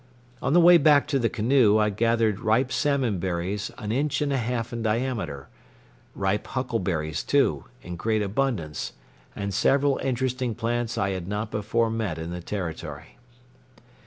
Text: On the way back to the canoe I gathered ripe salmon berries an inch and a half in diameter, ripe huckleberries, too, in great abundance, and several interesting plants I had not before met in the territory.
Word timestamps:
On 0.41 0.53
the 0.53 0.59
way 0.59 0.79
back 0.79 1.05
to 1.09 1.19
the 1.19 1.29
canoe 1.29 1.77
I 1.77 1.91
gathered 1.91 2.39
ripe 2.39 2.71
salmon 2.71 3.19
berries 3.19 3.69
an 3.77 3.91
inch 3.91 4.19
and 4.19 4.33
a 4.33 4.37
half 4.37 4.73
in 4.73 4.81
diameter, 4.81 5.47
ripe 6.15 6.47
huckleberries, 6.47 7.21
too, 7.21 7.65
in 7.83 7.97
great 7.97 8.23
abundance, 8.23 8.93
and 9.35 9.53
several 9.53 9.99
interesting 10.01 10.55
plants 10.55 10.97
I 10.97 11.11
had 11.11 11.27
not 11.27 11.51
before 11.51 11.91
met 11.91 12.17
in 12.17 12.31
the 12.31 12.41
territory. 12.41 13.19